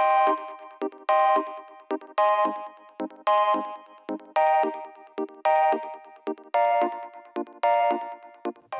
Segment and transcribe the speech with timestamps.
[0.00, 0.53] you.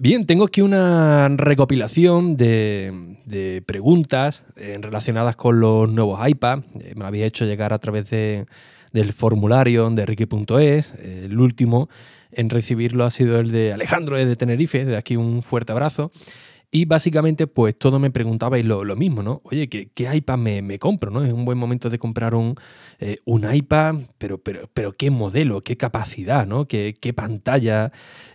[0.00, 6.60] Bien, tengo aquí una recopilación de, preguntas eh, relacionadas con los nuevos iPad.
[6.78, 10.94] Eh, me lo había hecho llegar a través del formulario de Ricky.es.
[11.02, 11.88] el último
[12.30, 14.84] en recibirlo ha sido el de Alejandro de Tenerife.
[14.84, 16.12] De aquí un fuerte abrazo.
[16.70, 19.40] Y básicamente, pues todo me preguntabais lo, lo mismo, ¿no?
[19.42, 21.10] Oye, ¿qué, iPad me, compro?
[21.10, 21.24] ¿no?
[21.24, 22.54] Es un buen momento de comprar un,
[23.00, 26.68] eh, iPad, pero, pero, pero qué modelo, qué capacidad, ¿no?
[26.68, 27.90] ¿Qué, qué pantalla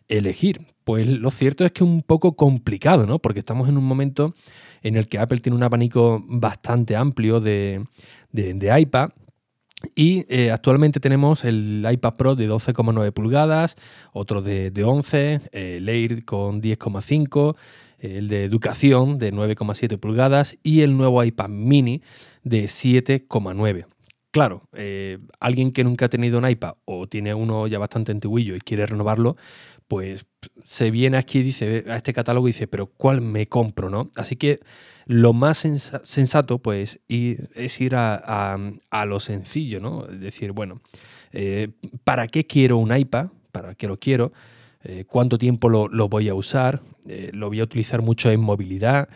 [0.10, 0.73] elegir?
[0.84, 3.20] Pues lo cierto es que es un poco complicado, ¿no?
[3.20, 4.34] Porque estamos en un momento
[4.82, 7.86] en el que Apple tiene un abanico bastante amplio de,
[8.34, 9.10] iPad.
[9.96, 13.76] Y eh, actualmente tenemos el iPad Pro de 12,9 pulgadas,
[14.14, 17.56] otro de, de 11, el Air con 10,5
[18.04, 22.02] el de educación de 9,7 pulgadas y el nuevo iPad mini
[22.44, 23.86] de 7,9.
[24.32, 28.56] Claro, eh, alguien que nunca ha tenido un iPad o tiene uno ya bastante antiguillo
[28.56, 29.38] y quiere renovarlo,
[29.94, 30.26] pues
[30.66, 33.92] se viene aquí dice a este catálogo y dice, pero ¿cuál me compro?
[33.92, 34.10] ¿no?
[34.16, 34.60] Así que
[35.06, 35.68] lo más
[36.04, 38.58] sensato pues es ir a,
[39.06, 40.08] lo sencillo, ¿no?
[40.08, 40.82] Es decir, bueno,
[41.32, 41.68] eh,
[42.04, 43.28] ¿para qué quiero un iPad?
[43.52, 44.34] ¿Para qué lo quiero?
[44.84, 49.10] Eh, cuánto tiempo lo, voy a usar, eh, lo voy a utilizar mucho en movilidad,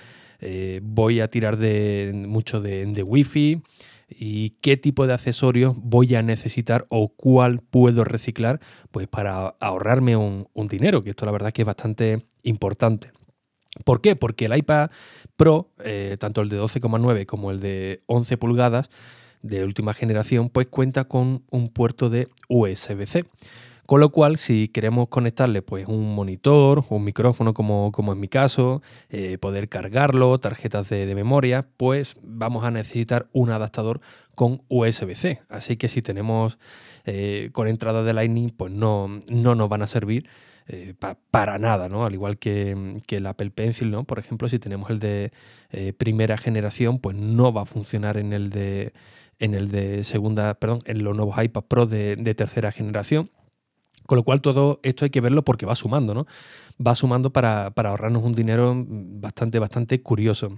[0.84, 3.64] voy a tirar de, mucho de, de Wi-Fi
[4.10, 8.60] y qué tipo de accesorios voy a necesitar o cuál puedo reciclar
[8.92, 13.12] pues para ahorrarme un, dinero, que esto la verdad que es bastante importante.
[13.84, 14.16] ¿Por qué?
[14.16, 14.90] Porque el iPad
[15.36, 15.72] Pro,
[16.20, 18.90] tanto el de 12,9 como el de 11 pulgadas
[19.42, 23.26] de última generación, pues cuenta con un puerto de USB-C.
[23.88, 28.82] Con lo cual, si queremos conectarle pues, un monitor, un micrófono como, en mi caso,
[29.10, 34.02] eh, poder cargarlo, tarjetas de, memoria, pues vamos a necesitar un adaptador
[34.36, 35.40] con USB-C.
[35.48, 36.60] Así que si tenemos
[37.06, 40.28] eh, con entrada de Lightning, pues no, no nos van a servir.
[40.68, 40.94] Eh,
[41.32, 42.04] para nada, ¿no?
[42.04, 44.04] Al igual que, que, el Apple Pencil, ¿no?
[44.04, 45.32] Por ejemplo, si tenemos el de
[45.98, 48.92] primera generación, pues no va a funcionar en el de
[49.40, 53.30] en el de segunda, perdón, en los nuevos iPad Pro de tercera generación.
[54.08, 56.26] Con lo cual todo esto hay que verlo porque va sumando, ¿no?
[56.86, 60.58] Va sumando para, ahorrarnos un dinero bastante, bastante curioso.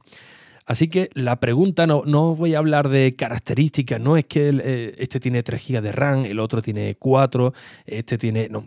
[0.66, 4.94] Así que la pregunta, no, no voy a hablar de características, no es que eh,
[5.00, 7.54] este tiene 3 GB de RAM, el otro tiene 4,
[7.88, 8.50] este tiene...
[8.50, 8.66] No,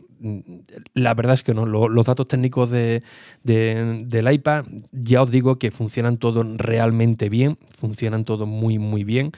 [0.94, 3.04] la verdad es que no, los, datos técnicos de,
[3.44, 9.30] del iPad ya os digo que funcionan todos realmente bien, funcionan todos muy, muy bien.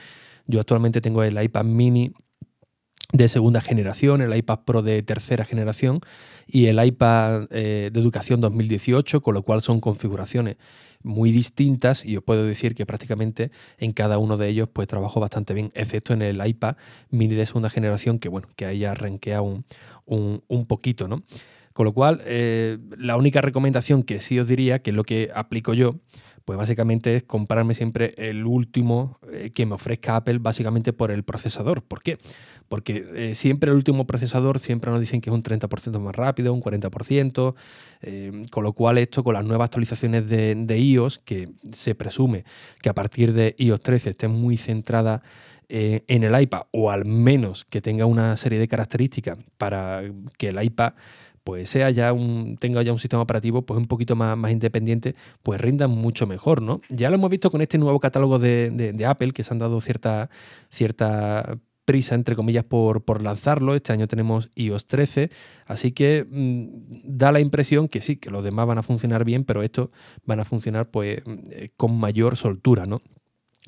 [0.47, 2.13] Yo actualmente tengo el iPad mini
[3.13, 6.01] de segunda generación, el iPad Pro de tercera generación
[6.47, 10.57] y el iPad eh, de educación 2018, con lo cual son configuraciones
[11.03, 15.19] muy distintas y os puedo decir que prácticamente en cada uno de ellos pues trabajo
[15.19, 16.75] bastante bien, excepto en el iPad
[17.11, 19.65] mini de segunda generación, que bueno, que ahí ya renquea un,
[20.05, 21.23] un, poquito, ¿no?
[21.73, 25.29] Con lo cual, eh, la única recomendación que sí os diría, que es lo que
[25.35, 25.95] aplico yo,
[26.45, 31.23] pues básicamente es comprarme siempre el último eh, que me ofrezca Apple, básicamente por el
[31.23, 31.81] procesador.
[31.81, 32.19] ¿Por qué?
[32.69, 36.53] Porque eh, siempre el último procesador siempre nos dicen que es un 30% más rápido,
[36.53, 37.55] un 40%,
[38.03, 42.45] eh, con lo cual esto con las nuevas actualizaciones de, iOS, que se presume
[42.81, 45.21] que a partir de iOS 13 esté muy centrada
[45.67, 50.03] en el iPad, o al menos que tenga una serie de características para
[50.37, 50.93] que el iPad
[51.45, 55.15] pues sea ya un, tenga ya un sistema operativo pues un poquito más, más independiente,
[55.43, 56.81] pues rinda mucho mejor, ¿no?
[56.89, 60.31] Ya lo hemos visto con este nuevo catálogo de, Apple, que se han dado cierta,
[60.71, 63.75] cierta prisa, entre comillas, por, por, lanzarlo.
[63.75, 65.29] Este año tenemos iOS 13,
[65.67, 69.43] así que mm, da la impresión que sí, que los demás van a funcionar bien,
[69.43, 69.89] pero estos
[70.25, 71.21] van a funcionar pues
[71.51, 73.01] eh, con mayor soltura, ¿no?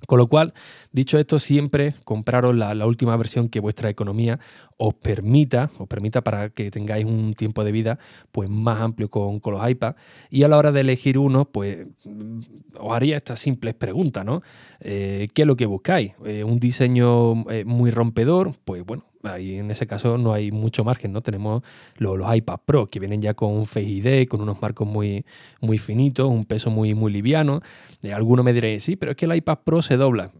[0.05, 0.53] Con lo cual,
[0.91, 4.39] dicho esto, siempre compraros la, última versión que vuestra economía
[4.77, 7.99] os permita, os permita para que tengáis un tiempo de vida
[8.31, 9.97] pues más amplio con, los iPads.
[10.29, 12.39] Y a la hora de elegir uno, pues mm,
[12.79, 14.41] os haría estas simples preguntas, ¿no?
[14.79, 16.13] Eh, ¿Qué es lo que buscáis?
[16.25, 18.53] Eh, ¿Un diseño eh, muy rompedor?
[18.63, 21.21] Pues bueno, ahí en ese caso no hay mucho margen, ¿no?
[21.21, 21.63] Tenemos
[21.97, 25.25] los, los iPad Pro que vienen ya con Face ID, con unos marcos muy,
[25.61, 27.61] muy finitos, un peso muy, muy liviano.
[28.03, 30.31] Eh, algunos me diréis, sí, pero es que el iPad Pro se dobla.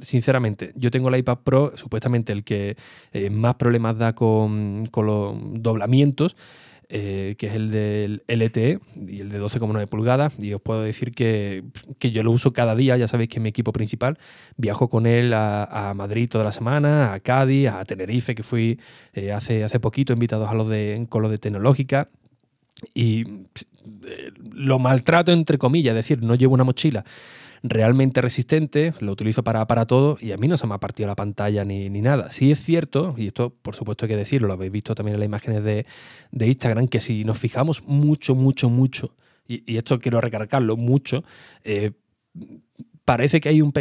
[0.00, 2.76] Sinceramente, yo tengo el iPad Pro, supuestamente el que
[3.12, 6.34] eh, más problemas da con, con los doblamientos.
[6.94, 8.78] Eh, que es el del LTE
[9.08, 10.34] y el de 12,9 pulgadas.
[10.38, 11.64] Y os puedo decir que,
[12.00, 14.18] yo lo uso cada día, ya sabéis que es mi equipo principal.
[14.58, 18.78] Viajo con él a, Madrid toda la semana, a Cádiz, a Tenerife, que fui
[19.14, 22.10] eh, hace, hace poquito invitados a los de, con los de tecnológica.
[22.92, 23.22] Y
[24.04, 27.06] eh, lo maltrato entre comillas, es decir, no llevo una mochila
[27.62, 31.06] realmente resistente, lo utilizo para, para todo y a mí no se me ha partido
[31.06, 32.30] la pantalla ni, nada.
[32.30, 35.20] Sí es cierto, y esto por supuesto hay que decirlo, lo habéis visto también en
[35.20, 35.86] las imágenes de,
[36.32, 39.14] Instagram, que si nos fijamos mucho, mucho, mucho,
[39.46, 41.24] y, esto quiero recargarlo mucho,
[41.64, 41.92] eh,
[43.04, 43.72] parece que hay un,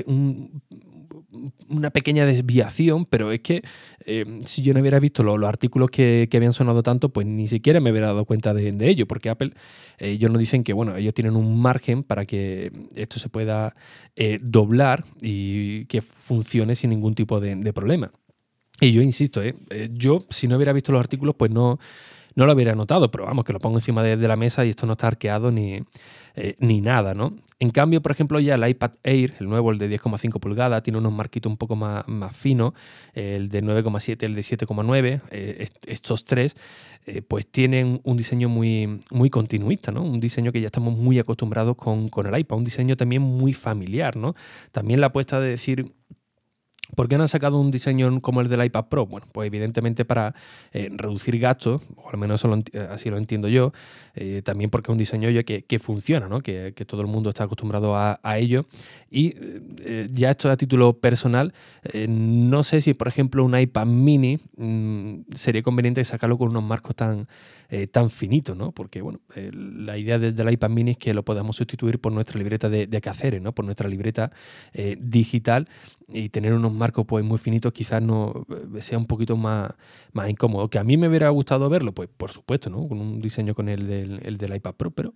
[1.69, 3.61] una pequeña desviación, pero es que
[4.05, 7.79] eh, si yo no hubiera visto los, artículos que, habían sonado tanto, pues ni siquiera
[7.79, 9.53] me hubiera dado cuenta de, ello, porque Apple,
[9.97, 13.75] eh, ellos nos dicen que, bueno, ellos tienen un margen para que esto se pueda
[14.15, 18.11] eh, doblar y que funcione sin ningún tipo de, problema.
[18.81, 19.41] Y yo insisto,
[19.91, 21.79] yo si no hubiera visto los artículos, pues no,
[22.35, 24.85] no lo hubiera notado, pero vamos, que lo pongo encima de, la mesa y esto
[24.85, 25.83] no está arqueado ni,
[26.59, 27.33] ni nada, ¿no?
[27.61, 30.97] En cambio, por ejemplo, ya el iPad Air, el nuevo, el de 10,5 pulgadas, tiene
[30.97, 32.73] unos marquitos un poco más, más finos,
[33.13, 36.55] el de 9,7, el de 7,9, eh, estos tres,
[37.05, 40.01] eh, pues tienen un diseño muy, muy continuista, ¿no?
[40.01, 43.53] Un diseño que ya estamos muy acostumbrados con, con el iPad, un diseño también muy
[43.53, 44.33] familiar, ¿no?
[44.71, 45.93] También la apuesta de decir
[46.95, 49.05] ¿Por qué no han sacado un diseño como el del iPad Pro?
[49.05, 50.35] Bueno, pues evidentemente para
[50.73, 51.81] eh, reducir gastos,
[52.11, 52.43] al menos
[52.73, 53.73] eh, así lo entiendo yo,
[54.15, 56.41] eh, también porque es un diseño que, que funciona, ¿no?
[56.41, 58.65] que, todo el mundo está acostumbrado a, ello.
[59.09, 59.35] Y
[60.13, 61.53] ya esto a título personal,
[62.07, 66.95] no sé si por ejemplo un iPad mini mm, sería conveniente sacarlo con unos marcos
[66.95, 67.27] tan
[67.73, 68.73] eh, tan finito, ¿no?
[68.73, 72.67] Porque, bueno, la idea del iPad mini es que lo podamos sustituir por nuestra libreta
[72.67, 73.53] de, de ¿no?
[73.53, 74.29] Por nuestra libreta
[74.73, 75.69] eh, digital
[76.09, 79.71] y tener unos marcos pues muy finitos quizás no eh, sea un poquito más,
[80.11, 80.69] más incómodo.
[80.69, 82.87] Que a mí me hubiera gustado verlo, pues por supuesto, ¿no?
[82.87, 85.13] Con un diseño con el del, iPad Pro, pero...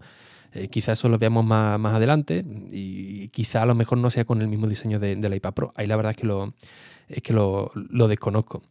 [0.69, 4.41] quizás eso lo veamos más, más, adelante y quizá a lo mejor no sea con
[4.41, 5.73] el mismo diseño del iPad Pro.
[5.75, 6.53] Ahí la verdad es que lo,
[7.09, 8.61] es que lo desconozco.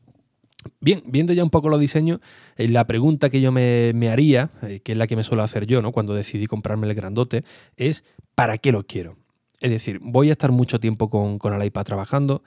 [0.81, 2.20] Bien, viendo ya un poco los diseños,
[2.56, 5.66] eh, la pregunta que yo me, haría, eh, que es la que me suelo hacer
[5.66, 5.93] yo ¿no?
[5.93, 7.44] cuando decidí comprarme el grandote,
[7.76, 9.16] es ¿para qué lo quiero?
[9.61, 12.43] Es decir, voy a estar mucho tiempo con, con el iPad trabajando,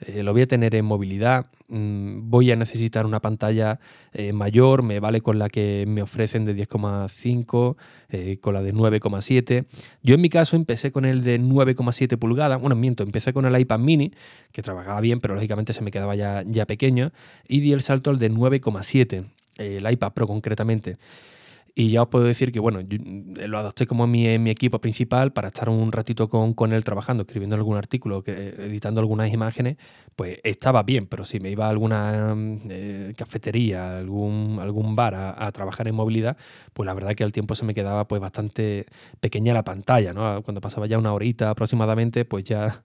[0.00, 3.78] eh, lo voy a tener en movilidad, mm, voy a necesitar una pantalla
[4.12, 7.76] eh, mayor, me vale con la que me ofrecen de 10,5,
[8.08, 9.66] eh, con la de 9,7.
[10.02, 13.58] Yo en mi caso empecé con el de 9,7 pulgadas, bueno, miento, empecé con el
[13.58, 14.12] iPad mini,
[14.52, 17.12] que trabajaba bien, pero lógicamente se me quedaba ya, ya pequeño,
[17.46, 19.24] y di el salto al de 9,7,
[19.58, 20.96] el iPad Pro concretamente.
[21.74, 25.32] Y ya os puedo decir que, bueno, mm, lo adopté como mi, mi equipo principal
[25.32, 29.76] para estar un ratito con, con él trabajando, escribiendo algún artículo, que, editando algunas imágenes,
[30.16, 35.14] pues estaba bien, pero si me iba a alguna mm, eh, cafetería, algún, algún bar
[35.14, 36.36] a, trabajar en movilidad,
[36.72, 38.86] pues la verdad que al tiempo se me quedaba pues bastante
[39.20, 40.42] pequeña la pantalla, ¿no?
[40.42, 42.84] Cuando pasaba ya una horita aproximadamente, pues ya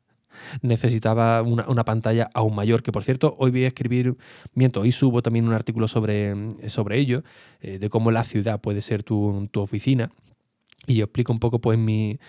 [0.61, 4.15] necesitaba una, pantalla aún mayor, que por cierto, hoy voy a escribir,
[4.53, 6.33] miento, hoy subo también un artículo sobre,
[6.69, 7.23] sobre ello,
[7.61, 10.11] eh, de cómo la ciudad puede ser tu, tu oficina.
[10.87, 12.19] Y yo explico un poco pues mi,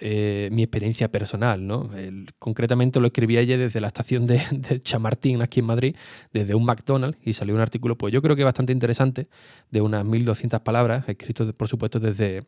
[0.00, 1.66] eh, mi experiencia personal.
[1.66, 1.90] ¿no?
[2.38, 4.40] concretamente lo escribí ayer desde la estación de,
[4.82, 5.96] Chamartín, aquí en Madrid,
[6.32, 9.28] desde un McDonald's, y salió un artículo, pues yo creo que bastante interesante,
[9.70, 12.44] de unas 1200 palabras, escrito por supuesto desde,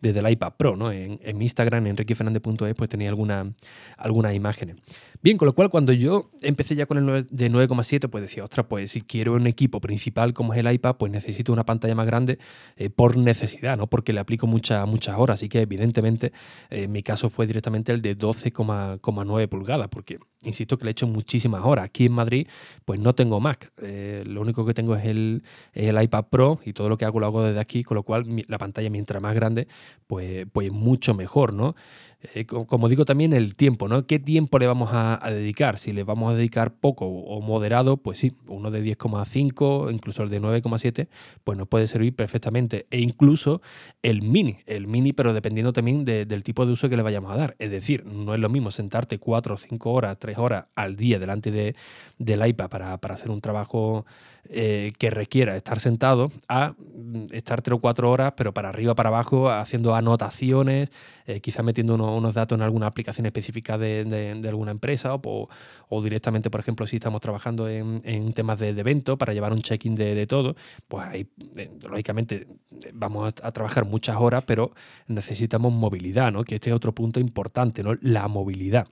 [0.00, 0.76] desde el iPad Pro.
[0.76, 0.92] ¿no?
[0.92, 3.52] En, mi Instagram, enriquefernandez.es, pues tenía alguna,
[3.96, 4.76] algunas imágenes.
[5.20, 8.66] Bien, con lo cual cuando yo empecé ya con el de 9,7, pues decía, ostras,
[8.68, 12.06] pues si quiero un equipo principal como es el iPad, pues necesito una pantalla más
[12.06, 12.38] grande
[12.76, 13.88] eh, por necesidad, ¿no?
[13.88, 15.34] Porque le aplico muchas muchas horas.
[15.34, 16.32] Así que evidentemente
[16.70, 20.92] eh, en mi caso fue directamente el de 12,9 pulgadas, porque insisto que le he
[20.92, 21.84] hecho muchísimas horas.
[21.84, 22.48] Aquí en Madrid,
[22.86, 23.70] pues no tengo Mac.
[23.82, 25.42] Eh, lo único que tengo es el,
[25.74, 28.24] el, iPad Pro y todo lo que hago lo hago desde aquí, con lo cual
[28.48, 29.68] la pantalla mientras más grande,
[30.06, 31.76] pues, pues mucho mejor, ¿no?
[32.20, 34.04] Eh, como digo también, el tiempo, ¿no?
[34.06, 35.78] ¿Qué tiempo le vamos a, dedicar?
[35.78, 40.30] Si le vamos a dedicar poco o moderado, pues sí, uno de 10,5, incluso el
[40.30, 41.06] de 9,7,
[41.44, 42.86] pues nos puede servir perfectamente.
[42.90, 43.62] E incluso
[44.02, 47.36] el mini, el mini, pero dependiendo también del tipo de uso que le vayamos a
[47.36, 47.56] dar.
[47.60, 51.20] Es decir, no es lo mismo sentarte 4 o 5 horas, 3 horas al día
[51.20, 51.76] delante de,
[52.18, 54.06] del iPad para, para hacer un trabajo
[54.50, 58.94] eh, que requiera estar sentado a mm, estar tres o cuatro horas, pero para arriba,
[58.94, 60.88] para abajo, haciendo anotaciones,
[61.26, 66.60] eh, quizás metiendo unos datos en alguna aplicación específica de, alguna empresa o, directamente, por
[66.60, 70.56] ejemplo, si estamos trabajando en, temas de, evento para llevar un check-in de, todo,
[70.88, 71.26] pues ahí,
[71.56, 72.46] eh, lógicamente,
[72.94, 74.72] vamos a, a, trabajar muchas horas, pero
[75.08, 76.44] necesitamos movilidad, ¿no?
[76.44, 77.96] que este es otro punto importante, ¿no?
[78.00, 78.88] la movilidad.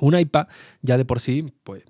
[0.00, 0.46] Un iPad
[0.82, 1.82] ya de por sí, pues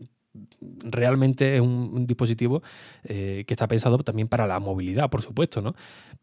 [0.61, 2.63] realmente es un, dispositivo
[3.05, 5.75] eh, que está pensado también para la movilidad, por supuesto, ¿no?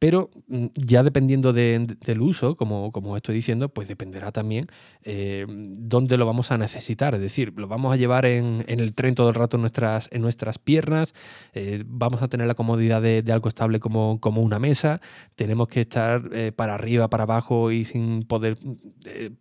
[0.03, 4.67] Pero mm, ya dependiendo del uso, como, como, estoy diciendo, pues dependerá también
[5.05, 7.15] eh, dónde lo vamos a necesitar.
[7.15, 10.21] Es decir, lo vamos a llevar en, el tren todo el rato en nuestras, en
[10.21, 11.13] nuestras piernas,
[11.53, 14.99] eh, vamos a tener la comodidad de, algo estable como, como, una mesa,
[15.37, 16.21] tenemos que estar
[16.57, 18.57] para arriba, para abajo y sin poder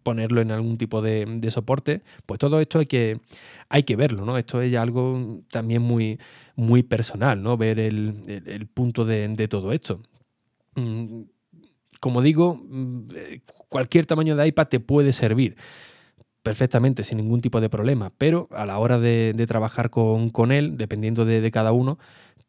[0.04, 2.02] ponerlo en algún tipo de, soporte.
[2.24, 3.18] Pues todo esto hay que,
[3.68, 4.38] hay que verlo, ¿no?
[4.38, 6.20] Esto es algo también muy,
[6.54, 7.56] muy personal, ¿no?
[7.56, 10.00] Ver el, punto de, todo esto.
[10.74, 11.22] Mm,
[12.00, 15.56] como digo, mm, eh, cualquier tamaño de iPad te puede servir
[16.42, 21.24] perfectamente, sin ningún tipo de problema, pero a la hora de, trabajar con, él, dependiendo
[21.24, 21.98] de, cada uno,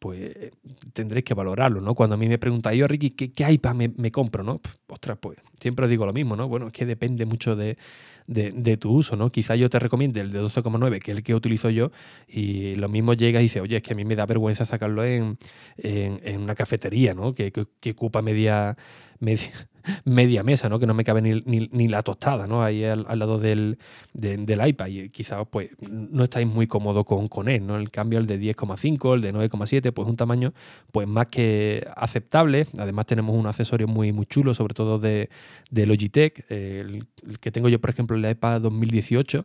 [0.00, 0.52] pues
[0.92, 1.94] tendréis que valorarlo, ¿no?
[1.94, 4.60] Cuando a mí me preguntáis, yo, Ricky, ¿qué, iPad me, compro, no?
[4.88, 6.48] ostras, pues siempre os digo lo mismo, ¿no?
[6.48, 7.78] Bueno, es que depende mucho de,
[8.26, 9.30] de, tu uso, ¿no?
[9.30, 11.90] Quizá yo te recomiende el de 12,9, que es el que utilizo yo,
[12.26, 15.04] y lo mismo llega y dice, oye, es que a mí me da vergüenza sacarlo
[15.04, 15.38] en,
[15.76, 17.34] en, una cafetería, ¿no?
[17.34, 18.76] Que, que, ocupa media,
[19.20, 19.50] media,
[20.04, 20.78] media, mesa, ¿no?
[20.78, 22.62] Que no me cabe ni, ni, la tostada, ¿no?
[22.62, 23.78] Ahí al, lado del,
[24.12, 24.86] del, iPad.
[24.86, 27.76] Y quizás, pues, no estáis muy cómodo con, con él, ¿no?
[27.76, 30.52] El cambio, el de 10,5, el de 9,7, pues un tamaño,
[30.92, 32.66] pues, más que aceptable.
[32.78, 35.28] Además, tenemos un accesorio muy, muy chulo, sobre todo de,
[35.70, 39.44] de Logitech, el, el que tengo yo, por ejemplo, el iPad 2018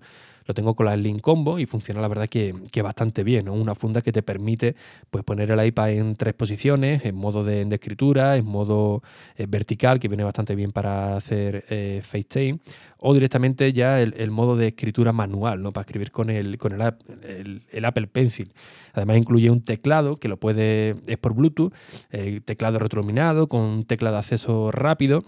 [0.49, 3.49] lo tengo con la Link Combo y funciona la verdad que, bastante bien.
[3.49, 4.75] Una funda que te permite
[5.11, 9.03] pues, poner el iPad en tres posiciones, en modo de, escritura, en modo
[9.37, 12.57] eh, vertical, que viene bastante bien para hacer eh, FaceTime,
[12.97, 15.71] o directamente ya el, modo de escritura manual, ¿no?
[15.71, 18.51] para escribir con el, con el, el, Apple Pencil.
[18.93, 21.71] Además incluye un teclado que lo puede, es por Bluetooth,
[22.09, 25.23] eh, teclado retroiluminado con tecla de acceso rápido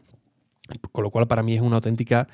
[0.93, 2.29] con lo cual para mí es una auténtica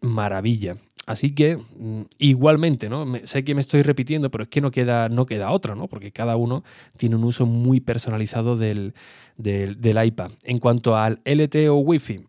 [0.00, 0.76] maravilla.
[1.08, 3.06] Así que mm, igualmente, ¿no?
[3.24, 5.88] sé que me estoy repitiendo, pero es que no queda, no queda otra, ¿no?
[5.88, 6.64] Porque cada uno
[6.98, 8.92] tiene un uso muy personalizado del,
[9.38, 10.32] del, iPad.
[10.44, 12.26] En cuanto al LTE o Wi-Fi,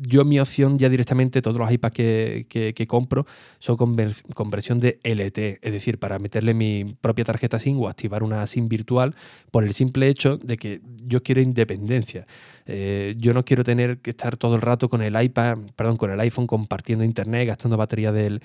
[0.00, 3.26] yo mi opción ya directamente, todos los iPads que, compro
[3.58, 8.22] son con, versión de LTE, es decir, para meterle mi propia tarjeta SIM o activar
[8.22, 9.14] una SIM virtual
[9.50, 12.26] por el simple hecho de que yo quiero independencia.
[12.66, 16.10] Eh, yo no quiero tener que estar todo el rato con el iPad, perdón, con
[16.10, 18.40] el iPhone compartiendo internet, gastando batería del,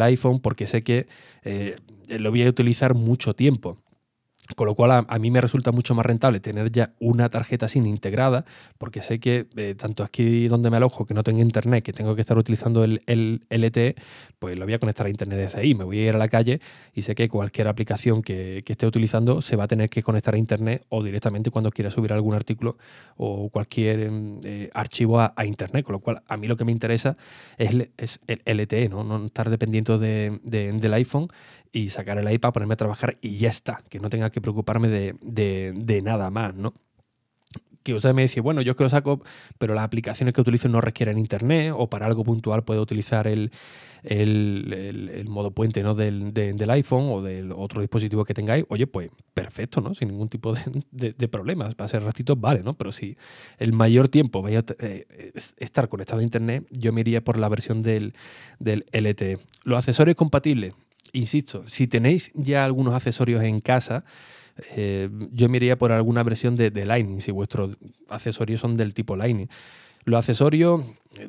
[0.00, 1.06] iPhone, porque sé que
[1.44, 1.76] eh,
[2.08, 3.78] lo voy a utilizar mucho tiempo.
[4.54, 7.86] Con lo cual a, mí me resulta mucho más rentable tener ya una tarjeta SIM
[7.86, 8.44] integrada,
[8.78, 12.14] porque sé que eh, tanto aquí donde me alojo, que no tengo internet, que tengo
[12.14, 13.02] que estar utilizando el,
[13.50, 13.96] LTE,
[14.38, 15.74] pues lo voy a conectar a internet desde ahí.
[15.74, 16.60] Me voy a ir a la calle
[16.94, 20.38] y sé que cualquier aplicación que, esté utilizando se va a tener que conectar a
[20.38, 22.76] internet o directamente cuando quiera subir algún artículo
[23.16, 25.84] o cualquier mm, eh, archivo a, internet.
[25.84, 27.16] Con lo cual a mí lo que me interesa
[27.56, 27.70] es,
[28.26, 29.02] el LTE, ¿no?
[29.02, 31.28] no estar dependiendo de, del iPhone
[31.76, 34.88] y sacar el iPad, ponerme a trabajar y ya está, que no tenga que preocuparme
[34.88, 36.72] de, nada más, ¿no?
[37.82, 39.22] que usted me dice, bueno, yo que lo saco,
[39.58, 43.52] pero las aplicaciones que utilizo no requieren internet o para algo puntual puedo utilizar el,
[45.28, 45.94] modo puente ¿no?
[45.94, 48.64] Del, iPhone o del otro dispositivo que tengáis.
[48.70, 49.94] Oye, pues perfecto, ¿no?
[49.94, 50.52] Sin ningún tipo
[50.90, 51.76] de, problemas.
[51.76, 52.74] Para ser ratito, vale, ¿no?
[52.74, 53.16] Pero si
[53.58, 57.48] el mayor tiempo vais a eh, estar conectado a internet, yo me iría por la
[57.48, 58.14] versión del,
[58.58, 59.38] del LTE.
[59.62, 60.74] Los accesorios compatibles,
[61.16, 64.04] insisto, si tenéis ya algunos accesorios en casa,
[64.74, 67.76] eh, yo me por alguna versión de, Lightning, si vuestros
[68.08, 69.48] accesorios son del tipo Lightning.
[70.04, 70.82] Los accesorios,
[71.18, 71.28] eh,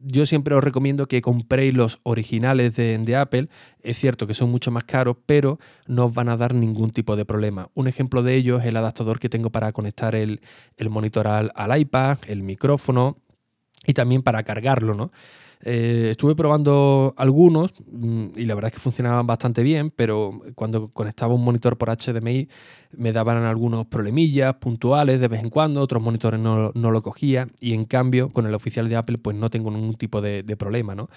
[0.00, 3.48] yo siempre os recomiendo que compréis los originales de, Apple.
[3.82, 7.16] Es cierto que son mucho más caros, pero no os van a dar ningún tipo
[7.16, 7.70] de problema.
[7.74, 10.40] Un ejemplo de ello es el adaptador que tengo para conectar el,
[10.88, 13.18] monitor al, al iPad, el micrófono
[13.86, 15.10] y también para cargarlo, ¿no?
[15.62, 20.88] Eh, estuve probando algunos mm, y la verdad es que funcionaban bastante bien, pero cuando
[20.88, 22.48] conectaba un monitor por HDMI
[22.92, 27.74] me daban algunos problemillas puntuales de vez en cuando, otros monitores no, lo cogía y
[27.74, 30.94] en cambio con el oficial de Apple pues no tengo ningún tipo de, problema.
[30.94, 31.08] ¿no?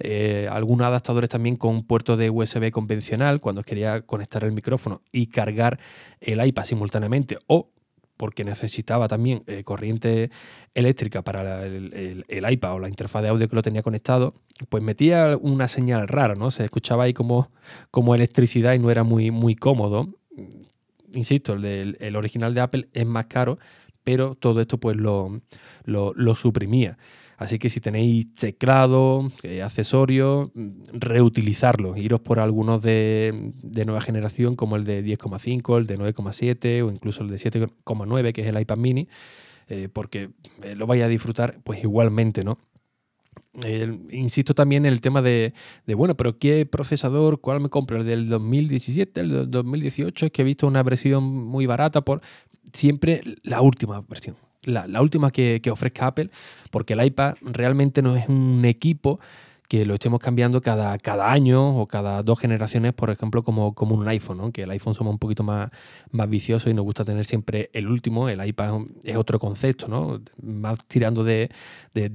[0.00, 5.28] Eh, algunos adaptadores también con puerto de USB convencional cuando quería conectar el micrófono y
[5.28, 5.78] cargar
[6.20, 7.70] el iPad simultáneamente o
[8.16, 10.30] porque necesitaba también eh, corriente
[10.74, 14.34] eléctrica para el, iPad o la interfaz de audio que lo tenía conectado,
[14.68, 16.50] pues metía una señal rara, ¿no?
[16.50, 17.50] Se escuchaba ahí como,
[17.90, 20.08] como electricidad y no era muy, muy cómodo.
[21.12, 23.58] Insisto, el, el original de Apple es más caro,
[24.04, 25.40] pero todo esto pues lo,
[25.84, 26.98] lo suprimía.
[27.36, 30.50] Así que si tenéis teclado, eh, accesorios,
[30.92, 31.98] reutilizarlos.
[31.98, 33.52] Iros por algunos de,
[33.84, 38.42] nueva generación, como el de 10,5, el de 9,7 o incluso el de 7,9, que
[38.42, 39.08] es el iPad mini,
[39.68, 40.30] eh, porque
[40.62, 42.58] eh, lo vais a disfrutar pues igualmente, ¿no?
[44.10, 45.54] insisto también en el tema de,
[45.86, 47.40] de, bueno, pero ¿qué procesador?
[47.40, 47.98] ¿Cuál me compro?
[47.98, 49.20] ¿El del 2017?
[49.20, 50.26] ¿El del 2018?
[50.26, 52.20] Es que he visto una versión muy barata por
[52.72, 56.30] siempre la última versión la, última que, que, ofrezca Apple,
[56.70, 59.20] porque el iPad realmente no es un equipo
[59.68, 63.94] que lo estemos cambiando cada, cada año o cada dos generaciones, por ejemplo, como, como
[63.94, 64.52] un iPhone, ¿no?
[64.52, 65.70] que el iPhone somos un poquito más,
[66.10, 70.20] más vicioso y nos gusta tener siempre el último, el iPad es otro concepto, ¿no?
[70.42, 71.50] más tirando de,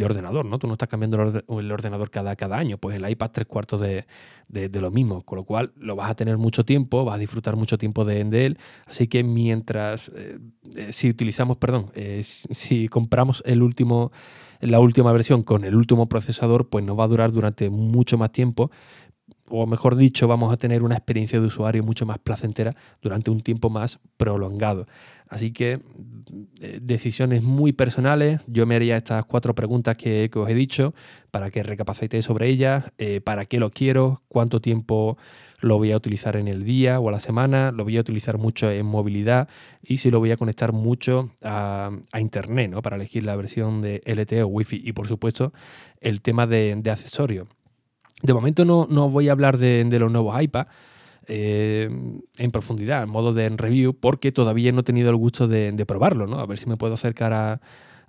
[0.03, 0.59] ordenador, ¿no?
[0.59, 4.05] tú no estás cambiando el ordenador cada, cada año, pues el iPad tres cuartos de,
[4.49, 7.77] lo mismo, con lo cual lo vas a tener mucho tiempo, vas a disfrutar mucho
[7.79, 10.37] tiempo de, él, así que mientras, eh,
[10.75, 14.11] eh, si utilizamos, perdón, eh, si compramos el último
[14.59, 18.31] la última versión con el último procesador, pues nos va a durar durante mucho más
[18.31, 18.71] tiempo,
[19.49, 23.41] o mejor dicho, vamos a tener una experiencia de usuario mucho más placentera durante un
[23.41, 24.87] tiempo más prolongado.
[25.27, 25.79] Así que
[26.61, 28.41] eh, decisiones muy personales.
[28.47, 30.93] Yo me haría estas cuatro preguntas que, os he dicho
[31.31, 32.85] para que recapacitéis sobre ellas.
[32.97, 34.21] Eh, ¿Para qué lo quiero?
[34.27, 35.17] ¿Cuánto tiempo
[35.61, 37.71] lo voy a utilizar en el día o a la semana?
[37.71, 39.49] ¿Lo voy a utilizar mucho en movilidad?
[39.83, 42.81] Y si lo voy a conectar mucho a, Internet, ¿no?
[42.81, 44.81] Para elegir la versión de LTE o Wi-Fi.
[44.83, 45.53] Y por supuesto,
[45.99, 47.47] el tema de, accesorios.
[48.21, 50.69] De momento no, no voy a hablar de, los nuevos iPads
[51.27, 51.89] eh,
[52.37, 56.27] en profundidad, en modo de review, porque todavía no he tenido el gusto de, probarlo,
[56.27, 56.39] ¿no?
[56.39, 57.61] A ver si me puedo acercar a,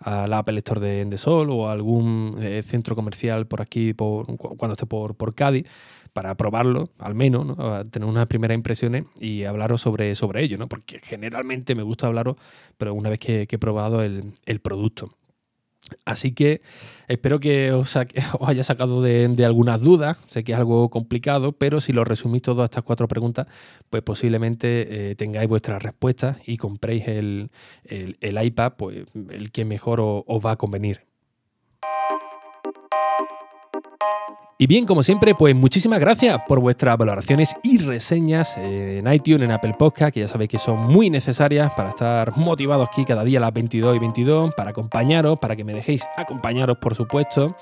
[0.02, 4.73] la Apple Store de, de, Sol o a algún eh, centro comercial por aquí cuando
[4.73, 5.66] esté por, por Cádiz
[6.12, 7.87] para probarlo, al menos, ¿no?
[7.87, 10.69] tener unas primeras impresiones y hablaros sobre, sobre ello, ¿no?
[10.69, 12.37] porque generalmente me gusta hablaros,
[12.79, 15.17] pero una vez que, he probado el, el producto.
[16.05, 16.61] Así que
[17.09, 17.97] espero que os,
[18.40, 20.19] haya sacado de, algunas dudas.
[20.29, 23.47] Sé que es algo complicado, pero si lo resumís todas estas cuatro preguntas,
[23.88, 27.50] pues posiblemente eh, tengáis vuestras respuestas y compréis el,
[27.90, 31.10] iPad, pues el que mejor os va a convenir.
[34.61, 39.52] Y bien, como siempre, pues muchísimas gracias por vuestras valoraciones y reseñas en iTunes, en
[39.52, 43.38] Apple Podcast, que ya sabéis que son muy necesarias para estar motivados aquí cada día
[43.38, 47.57] a las 22 y 22, para acompañaros, para que me dejéis acompañaros, por supuesto.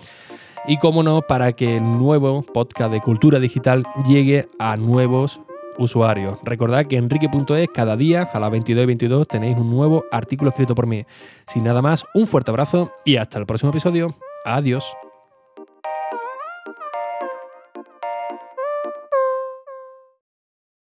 [0.67, 5.39] Y como no, para que el nuevo podcast de cultura digital llegue a nuevos
[5.79, 6.41] usuarios.
[6.43, 10.75] Recordad que enrique.es cada día a las 22 y 22 tenéis un nuevo artículo escrito
[10.75, 11.05] por mí.
[11.47, 14.17] Sin nada más, un fuerte abrazo y hasta el próximo episodio.
[14.45, 14.85] Adiós.